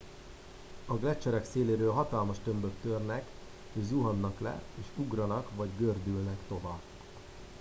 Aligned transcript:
a 0.85 0.93
gleccserek 0.97 1.45
széléről 1.45 1.91
hatalmas 1.91 2.37
tömbök 2.43 2.71
törnek 2.81 3.25
és 3.73 3.83
zuhannak 3.83 4.39
le 4.39 4.61
és 4.79 4.85
ugranak 4.95 5.49
vagy 5.55 5.69
gördülnek 5.77 6.37
tova 6.47 6.79